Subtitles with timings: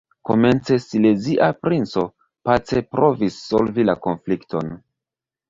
[0.27, 2.05] Komence silezia princo
[2.49, 4.75] pace provis solvi la konflikton.